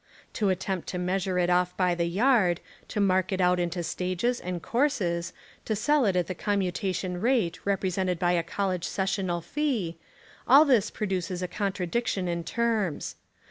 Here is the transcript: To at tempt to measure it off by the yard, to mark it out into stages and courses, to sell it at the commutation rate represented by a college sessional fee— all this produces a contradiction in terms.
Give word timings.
To 0.33 0.49
at 0.49 0.59
tempt 0.59 0.87
to 0.87 0.97
measure 0.97 1.37
it 1.37 1.51
off 1.51 1.77
by 1.77 1.93
the 1.93 2.07
yard, 2.07 2.59
to 2.87 2.99
mark 2.99 3.31
it 3.31 3.39
out 3.39 3.59
into 3.59 3.83
stages 3.83 4.39
and 4.39 4.59
courses, 4.59 5.31
to 5.65 5.75
sell 5.75 6.05
it 6.05 6.15
at 6.15 6.25
the 6.25 6.33
commutation 6.33 7.21
rate 7.21 7.59
represented 7.67 8.17
by 8.17 8.31
a 8.31 8.41
college 8.41 8.85
sessional 8.85 9.41
fee— 9.41 9.99
all 10.49 10.65
this 10.65 10.89
produces 10.89 11.43
a 11.43 11.47
contradiction 11.47 12.27
in 12.27 12.43
terms. 12.43 13.15